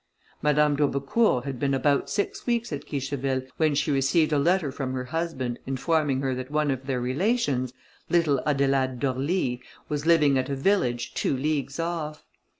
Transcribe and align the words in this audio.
Madame 0.41 0.75
d'Aubecourt 0.75 1.45
had 1.45 1.59
been 1.59 1.75
about 1.75 2.09
six 2.09 2.47
weeks 2.47 2.73
at 2.73 2.87
Guicheville, 2.87 3.43
when 3.57 3.75
she 3.75 3.91
received 3.91 4.33
a 4.33 4.39
letter 4.39 4.71
from 4.71 4.93
her 4.93 5.03
husband, 5.03 5.59
informing 5.67 6.21
her 6.21 6.33
that 6.33 6.49
one 6.49 6.71
of 6.71 6.87
their 6.87 6.99
relations, 6.99 7.71
little 8.09 8.41
Adelaide 8.49 8.97
d'Orly, 8.99 9.61
was 9.89 10.07
living 10.07 10.39
at 10.39 10.49
a 10.49 10.55
village 10.55 11.13
two 11.13 11.37
leagues 11.37 11.79
off. 11.79 12.25